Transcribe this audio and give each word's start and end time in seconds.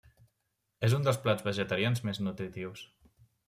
És 0.87 0.95
un 0.99 1.05
dels 1.09 1.21
plats 1.27 1.47
vegetarians 1.49 2.05
més 2.09 2.25
nutritius. 2.29 2.87